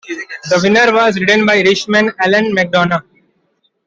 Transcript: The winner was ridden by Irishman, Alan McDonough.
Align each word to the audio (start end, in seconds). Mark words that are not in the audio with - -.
The 0.49 0.59
winner 0.63 0.91
was 0.91 1.19
ridden 1.19 1.45
by 1.45 1.57
Irishman, 1.57 2.11
Alan 2.25 2.55
McDonough. 2.55 3.03